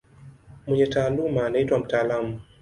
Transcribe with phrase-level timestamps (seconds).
[0.67, 2.39] Mwenye taaluma anaitwa mtaalamu.